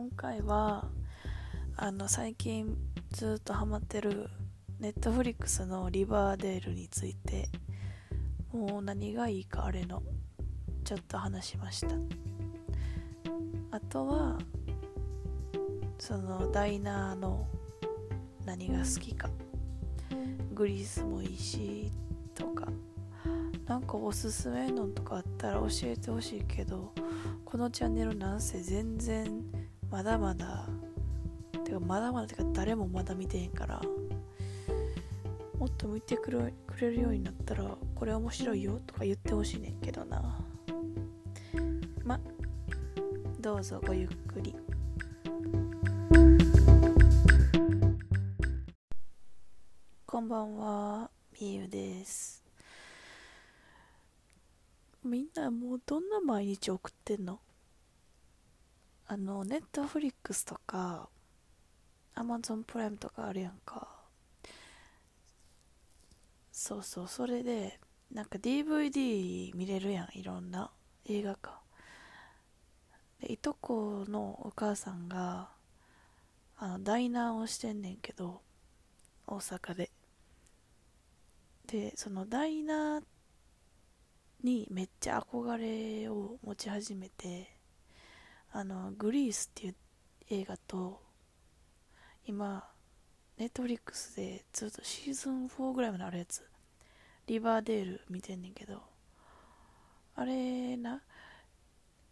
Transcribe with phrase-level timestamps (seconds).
[0.00, 0.86] 今回は
[1.76, 2.74] あの最近
[3.10, 4.30] ずっとハマってる
[4.78, 7.50] ネットフリックスのリバーデールについて
[8.50, 10.02] もう何がいいかあれの
[10.84, 11.88] ちょっと話しました。
[13.72, 14.38] あとは
[15.98, 17.46] そのダイナーの
[18.46, 19.28] 何が好きか。
[20.54, 21.92] グリースもいいし
[22.34, 22.68] とか。
[23.66, 26.92] なんかおすすめのとかあったら教えてほしいけど
[27.44, 29.44] このチャンネルなんせ全然
[29.90, 30.68] まだまだ。
[31.64, 33.80] てかまだまだてか誰もまだ見てへんから。
[35.58, 40.40] もっと見てくれくれるようになったらこれ面白いよとか言ってほしいねんけどな。
[42.02, 42.18] ま
[43.40, 44.54] どうぞごゆっくり。
[50.06, 52.42] こんばんはみゆです。
[55.04, 57.40] みんなもうどんな毎日送ってんの？
[59.12, 61.08] あのネットフリックスとか
[62.14, 63.88] アマゾンプライムとかあるやんか。
[66.52, 67.80] そうそうそれで
[68.12, 70.70] なんか DVD 見れるやんいろんな
[71.06, 71.60] 映画か
[73.20, 75.48] でいとこのお母さんが
[76.56, 78.42] あのダイナーをしてんねんけど
[79.26, 79.90] 大阪で。
[81.66, 83.02] でそのダイナー
[84.44, 87.59] にめっちゃ憧れを持ち始めて
[88.52, 89.74] あのグリースっていう
[90.30, 91.00] 映画と
[92.26, 92.68] 今
[93.38, 96.42] ネットフリックスでずっとシーズン4ぐらいまであるやつ。
[97.26, 98.82] リバーデール見てんねんけど。
[100.16, 101.02] あれな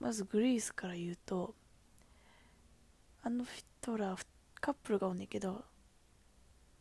[0.00, 1.54] まずグリースから言うと
[3.22, 4.16] あの人ら
[4.60, 5.64] カップルがおんねんけど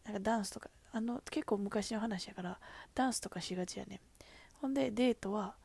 [0.06, 2.60] なんかダンスとかあの結構昔の話やから
[2.96, 4.00] ダンスとかしがちやねん。
[4.62, 5.56] ほんでデートは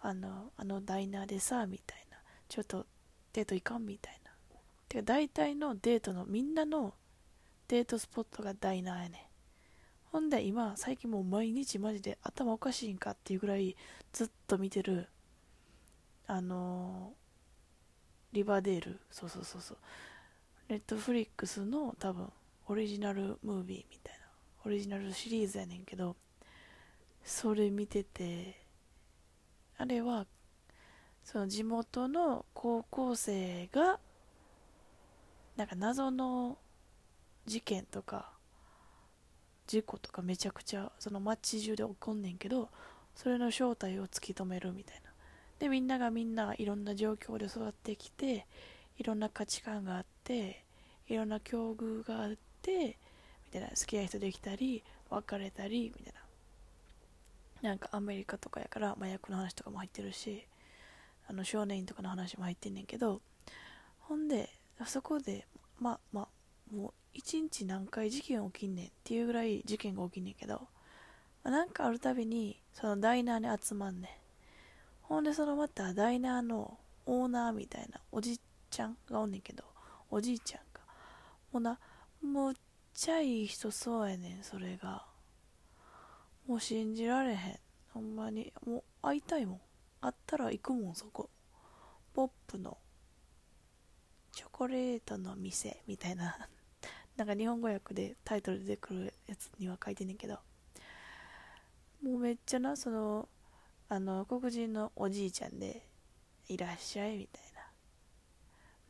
[0.00, 2.16] あのあのダイナーでさみたいな。
[2.48, 2.86] ちょっと
[3.36, 4.30] デート行かんみたいな。
[4.88, 6.94] てか大体のデートのみんなの
[7.68, 9.28] デートスポットがダイナーやね
[10.12, 13.76] ほんで今最近もう毎日マジで頭おかしいんかっていうぐらい
[14.12, 15.08] ずっと見てる
[16.26, 19.00] あのー、リバーデール。
[19.10, 19.76] そうそうそうそう。
[20.68, 22.32] ネットフリックスの多分
[22.68, 24.26] オリジナルムービーみたいな。
[24.64, 26.16] オリジナルシリーズやねんけど
[27.22, 28.60] それ見てて
[29.78, 30.26] あれは
[31.26, 33.98] その地元の高校生が
[35.56, 36.56] なんか謎の
[37.46, 38.30] 事件とか
[39.66, 42.68] 事故とかめちゃくちゃその街中で起こんねんけど
[43.16, 45.10] それの正体を突き止めるみたいな。
[45.58, 48.46] でみんながみんないろんな状況で育ってきて
[48.96, 50.62] いろんな価値観があって
[51.08, 52.98] いろんな境遇があって
[53.46, 53.68] みたいな。
[53.70, 56.14] 好きな人できたり別れたりみたい
[57.62, 57.70] な。
[57.70, 60.46] なんかアメリカとかやから麻薬の話とかも入ってるし。
[61.28, 63.20] あの少年院とかの話も入ってんねんけど
[64.00, 64.50] ほんで
[64.86, 65.46] そこで
[65.80, 70.54] まあまあもう一日何回事件起きんねんっていうぐらい事件が起きんねんけど、
[71.42, 74.10] まあ、なんかあるたびにそのダイナーに集まんねん。
[75.02, 79.62] ほんでそのまたダイナーのオーナーみたいなおじちゃんがおんねんけど
[80.10, 80.80] おじいちゃんが
[81.52, 81.78] もうな
[82.20, 82.56] むっ
[82.92, 85.04] ちゃいい人そうやねんそれが。
[86.46, 87.58] もう信じられへん。
[87.92, 88.52] ほんまに。
[88.64, 89.60] もう会いたいもん。
[90.00, 91.30] 会ったら行くもんそこ。
[92.14, 92.78] ポップの
[94.32, 96.48] チョコレートの店みたいな。
[97.16, 100.38] なんか日本語訳でタイトル出てくるやつには書いてんねんけど。
[102.02, 103.28] もうめっちゃなその
[103.88, 105.88] あの黒人のおじいちゃんで
[106.48, 107.56] いらっしゃいみたいな。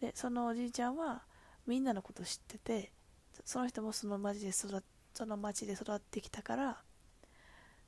[0.00, 1.24] でそのおじいちゃんは
[1.66, 2.92] みんなのこと知ってて
[3.44, 4.82] その人もその町で育
[5.14, 6.82] その町で育ってきたから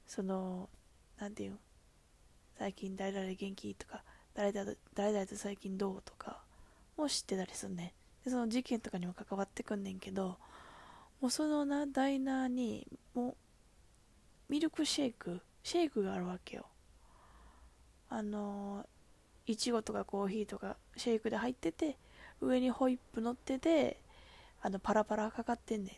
[0.06, 0.70] その
[1.18, 1.60] なんていうん
[2.58, 3.74] 最近誰々元気？
[3.74, 4.02] とか
[4.34, 6.02] 誰々誰々と最近どう？
[6.04, 6.42] とか
[6.96, 10.36] も知ってたりすんねでその事件とかにも関わってくんねんけど
[11.20, 13.36] もうそのなダイナーにも
[14.48, 16.66] ミルクシェイクシェイクがあるわけよ。
[18.10, 18.84] あの
[19.47, 21.97] いちごとかコーヒーとかシェイクで入ってて
[22.41, 24.00] 上にホイップ乗ってて
[24.60, 25.94] あのパラパラかかってんねん。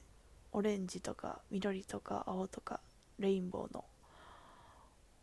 [0.53, 2.81] オレンジとか緑とか青とか
[3.19, 3.85] レインボーの。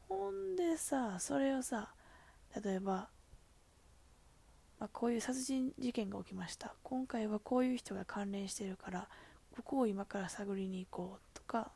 [0.09, 1.89] ほんさそれをさ
[2.63, 3.09] 例えば、
[4.79, 6.73] まあ、こういう殺人事件が起きました。
[6.83, 9.07] 今回はこういう人が関連してるから
[9.55, 11.71] ここを今から探りに行こうとか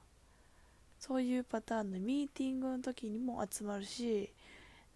[0.99, 4.31] そういうパターンのミーティングの時にも集まるし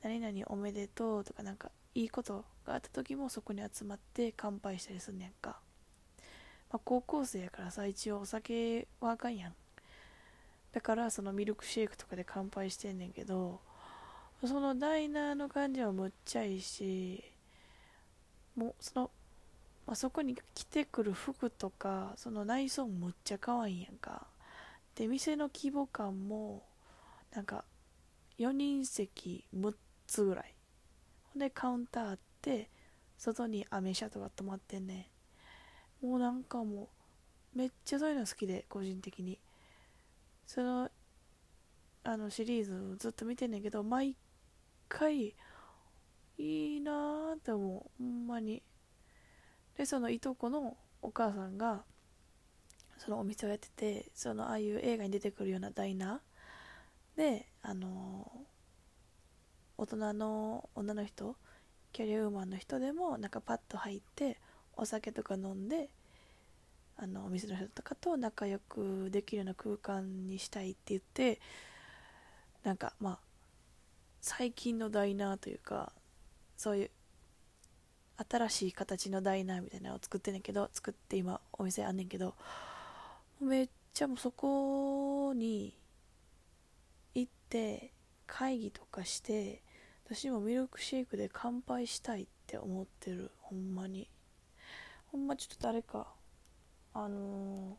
[0.04, 5.57] 何々おめでとうとかなんかいいことがあった時もそこに集まって乾杯したりすんねんか、
[6.72, 9.54] まあ、高校生やからさ一応お酒はあかんやん。
[10.74, 13.62] だからそのミルクシェイクとかで乾杯してんねんけど
[14.44, 17.24] そのダイナーの感じはむっちゃいいし
[18.56, 19.12] もうその
[19.86, 24.28] まあ、そこに着てくる服とかその内装もむっちゃ可愛いんやんか。
[24.96, 26.64] で店の規模感も
[27.34, 27.66] なんか
[28.40, 29.76] 4人席6
[30.08, 30.56] つぐらい。
[31.34, 32.70] ほんでカウンターあって
[33.18, 35.10] 外にアメ車とか止まってんね
[36.02, 36.90] もうなんかも
[37.56, 39.38] うめっちゃそういうの好きで個人的に。
[40.48, 40.90] その
[42.04, 44.16] あのシリーズずっと見てんねんけど毎
[44.88, 45.36] 回
[46.38, 48.62] いいなーって思うほんまに。
[49.78, 51.84] でそのいとこのお母さんが
[52.98, 57.18] そのお店をやっててそのああいう映画に出てくるようなダイナー。
[57.18, 58.32] であの
[59.78, 61.36] 大人の女の人
[61.92, 64.40] キャリアウーマンの人でもなんかパッと入って
[64.76, 65.90] お酒とか飲んで
[66.98, 71.40] あのお店の人とかと仲良くできるような空間にしたいって言って
[72.64, 73.20] なんかまあ
[74.27, 75.94] 最近のダイナーというか
[76.57, 76.92] そういう
[78.27, 82.33] 新しい形のダイナーみたいなのを作ってんねんけど作って今お店あんねんけど
[83.39, 85.77] めっちゃもうそこに
[87.13, 87.92] 行って
[88.25, 89.62] 会議とかして
[90.07, 93.30] 私もミルクシェイクで乾杯したいって思ってる。
[93.42, 94.10] ほんまに。
[95.12, 96.07] ほんまちょっと誰か
[96.95, 97.78] あの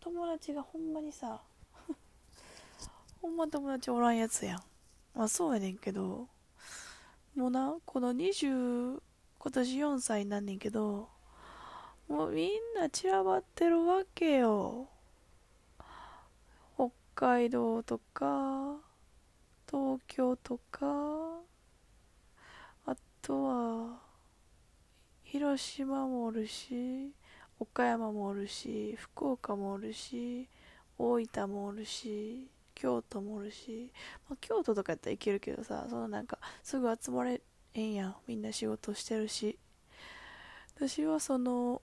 [0.00, 1.42] ー、友達がほんまにさ
[3.20, 4.62] ほんま友達おらんやつやん。
[5.14, 6.28] まあそうやねんけど
[7.34, 9.00] もうなこの20
[9.38, 11.08] 今年4歳なんねんけど
[12.08, 14.88] もうみんな散らばってるわけよ。
[16.74, 18.76] 北海道とか
[19.70, 20.86] 東京とか
[22.86, 23.98] あとは
[25.22, 27.12] 広島もおるし
[27.60, 30.48] 岡山もおるし福岡もおるし
[30.96, 32.48] 大分もおるし
[32.80, 33.92] 京都もおるし、
[34.28, 37.40] まあ、京都とかやったらいけるけどさそのなんかすぐ集まれ
[37.74, 38.16] へんやん。
[38.28, 39.58] みんな仕事してるし。
[40.76, 41.82] 私はその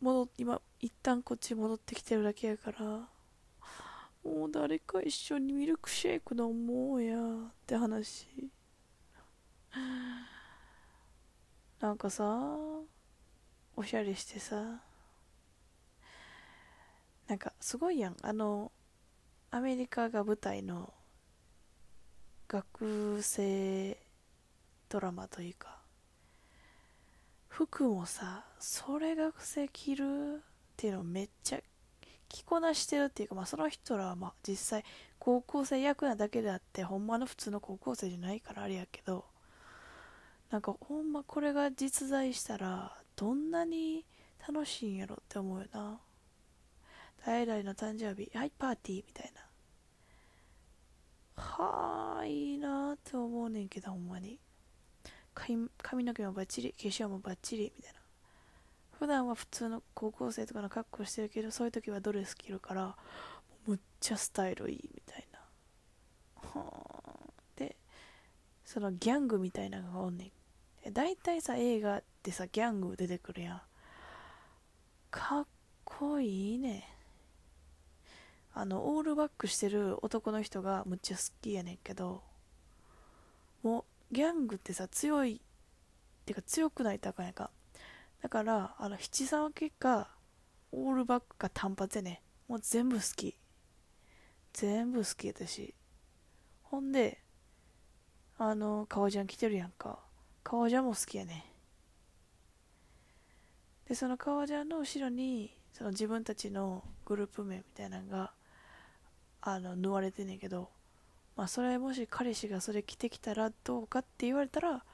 [0.00, 3.08] 戻今一旦こっち戻ってきてるだけやから
[4.24, 8.50] もう誰か一緒にミルクシェイク飲もうやって話。
[11.78, 12.24] なんかさ
[13.76, 14.82] おしゃれしてさ
[17.28, 18.16] なんかすごいやん。
[18.22, 18.72] あの
[19.50, 20.92] アメリカが舞台の
[22.48, 23.96] 学生
[24.90, 25.78] ドラマというか
[27.48, 30.04] 服もさそれ学生着る
[30.36, 30.40] っ
[30.76, 31.60] ていうのめっちゃ
[32.28, 34.84] 着こなしてるっていうか、まあ、その人らはまあ実際
[35.18, 39.24] 高校生役なだけであってほんまの普通の高校生じゃないからあれやけど
[40.50, 44.04] なんかほんまこれが実在したらどんなに
[44.46, 45.98] 楽しいんやろって思うよな。
[47.24, 49.42] 誰々の誕生日はいパーティーみたいな。
[51.42, 54.38] はあいいなって思うねんけどほんまに。
[55.34, 58.00] 髪の毛もバッチリ化粧もバッチリみたいな。
[58.98, 62.96] 普段は普通の高校生とかの格好してるけどそういう時はドレス着るから
[63.66, 65.38] むっちゃスタイルいいみたいな。
[66.60, 66.66] は
[67.04, 67.76] あで
[68.64, 70.32] そのギャングみたいなのがおんね
[70.86, 70.92] ん。
[70.92, 73.60] 大体さ映画ってさギャング出てくるやん。
[75.10, 75.46] かっ
[75.84, 76.97] こいいね。
[78.60, 82.24] あのオールバックしてる男の人がむっちゃ好きやねんけど
[83.62, 85.40] もうギャングってさ強いっ
[86.24, 87.52] てか強くないとあかんやか。
[88.20, 90.10] だからあの七三分けか
[90.72, 93.38] オールバックか単発やねもう全部好き。
[94.54, 95.72] 全部好き私
[96.64, 97.22] ほんで
[98.38, 100.00] あの革ジャン着てるやんか。
[100.42, 101.44] 革ジャンも好きやね
[103.88, 108.32] でその革ジャンの後ろにその自分たちのグループ名みたいなのが
[109.54, 110.68] あの縫われてんねんけど
[111.36, 114.84] まあそれもし彼氏がそれ着てきたらどうかって言われたら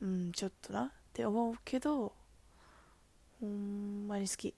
[0.00, 2.12] うんちょっとなって思うけど
[3.42, 4.54] ほんまに好き。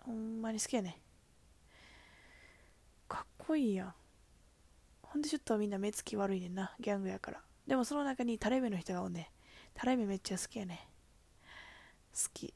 [0.00, 1.00] ほんまに好きやね。
[3.08, 3.94] かっこいいやん。
[5.02, 7.40] ほんでちょっとみんな目つき悪いねんなギャングやから。
[7.66, 9.32] でもその中にタレ目の人がおんね
[9.72, 10.88] タレ目めっちゃ好きやね
[12.12, 12.52] 好き。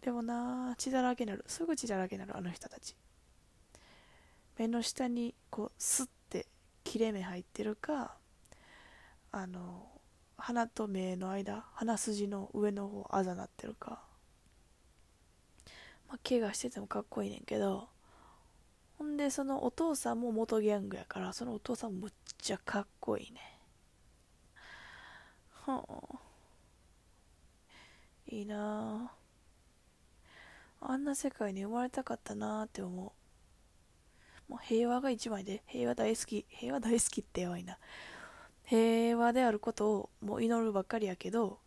[0.00, 1.44] でもな血だらけになる。
[1.46, 2.96] すぐ血だらけになるあの人たち。
[4.58, 6.46] 目の下にこうスッて
[6.84, 8.16] 切れ目入ってるか
[9.30, 9.86] あの
[10.36, 14.02] 鼻と目の間鼻筋の上の方あざなってるか。
[16.08, 17.88] まあ怪我しててもかっこいいねんけど
[18.98, 23.40] ほんでそのお父さんも元ギャングやからそのお父さんむっちゃかっこいいね
[25.66, 26.18] はあ
[28.26, 29.12] いいな
[30.80, 33.17] ああんな世界に生まれたかったなあって思う。
[34.48, 37.78] もう平和が一枚で、平和大好き、平和大好きってやばいな。
[38.64, 41.58] 平和であることをもう祈るばっかりやけど、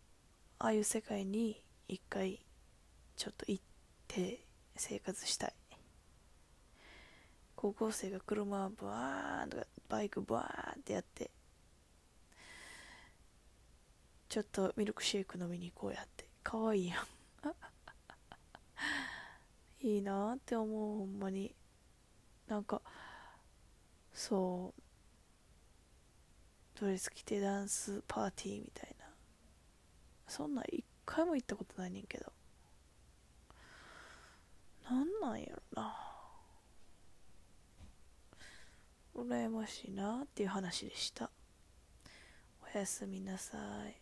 [0.58, 2.44] ああいう世界に一回
[3.16, 3.64] ちょっと行っ
[4.08, 4.44] て
[4.76, 5.54] 生活したい。
[7.56, 11.30] 高校生が車ブワーンとかバイクブワーンってやって
[14.32, 16.24] ちょっとミルクシェイク飲みに行こうやって。
[16.42, 17.06] かわいいやん。
[19.86, 21.54] いいなって思うほんまに。
[22.52, 22.82] なんか
[24.12, 24.82] そう
[26.78, 29.06] ドレス着てダンスパーティーみたいな。
[30.28, 32.30] そんなん一回も行ったことないねんけど。
[34.84, 35.96] なんなんやろな。
[39.14, 41.30] 羨ましいなっていう話でした。
[42.74, 43.56] おやすみなさ
[43.88, 44.01] い。